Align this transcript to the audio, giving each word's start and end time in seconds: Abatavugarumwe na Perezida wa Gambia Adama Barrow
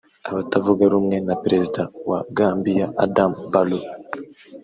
Abatavugarumwe 0.29 1.17
na 1.27 1.35
Perezida 1.43 1.81
wa 2.09 2.19
Gambia 2.37 2.85
Adama 3.03 3.39
Barrow 3.51 3.85